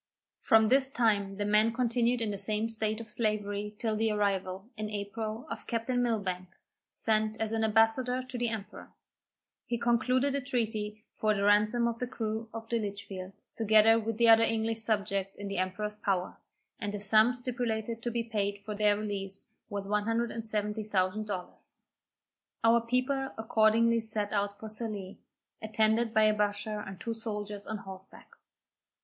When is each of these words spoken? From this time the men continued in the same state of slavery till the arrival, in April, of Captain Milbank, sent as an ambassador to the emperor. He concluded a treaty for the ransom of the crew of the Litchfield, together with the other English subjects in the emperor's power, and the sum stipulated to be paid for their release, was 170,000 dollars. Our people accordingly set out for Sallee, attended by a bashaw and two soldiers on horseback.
From 0.41 0.65
this 0.69 0.89
time 0.89 1.37
the 1.37 1.45
men 1.45 1.71
continued 1.73 2.21
in 2.23 2.31
the 2.31 2.37
same 2.39 2.69
state 2.69 2.99
of 2.99 3.11
slavery 3.11 3.75
till 3.77 3.95
the 3.95 4.09
arrival, 4.11 4.67
in 4.75 4.89
April, 4.89 5.45
of 5.47 5.67
Captain 5.67 6.01
Milbank, 6.01 6.47
sent 6.89 7.39
as 7.39 7.51
an 7.51 7.63
ambassador 7.63 8.23
to 8.23 8.35
the 8.39 8.49
emperor. 8.49 8.89
He 9.67 9.77
concluded 9.77 10.33
a 10.33 10.41
treaty 10.41 11.03
for 11.17 11.35
the 11.35 11.43
ransom 11.43 11.87
of 11.87 11.99
the 11.99 12.07
crew 12.07 12.49
of 12.51 12.67
the 12.67 12.79
Litchfield, 12.79 13.33
together 13.55 13.99
with 13.99 14.17
the 14.17 14.27
other 14.27 14.41
English 14.41 14.79
subjects 14.79 15.35
in 15.35 15.47
the 15.49 15.59
emperor's 15.59 15.97
power, 15.97 16.37
and 16.79 16.91
the 16.91 16.99
sum 16.99 17.35
stipulated 17.35 18.01
to 18.01 18.09
be 18.09 18.23
paid 18.23 18.57
for 18.65 18.73
their 18.73 18.97
release, 18.97 19.49
was 19.69 19.87
170,000 19.87 21.27
dollars. 21.27 21.75
Our 22.63 22.81
people 22.81 23.31
accordingly 23.37 23.99
set 23.99 24.33
out 24.33 24.59
for 24.59 24.67
Sallee, 24.67 25.19
attended 25.61 26.11
by 26.11 26.23
a 26.23 26.33
bashaw 26.33 26.83
and 26.87 26.99
two 26.99 27.13
soldiers 27.13 27.67
on 27.67 27.77
horseback. 27.77 28.31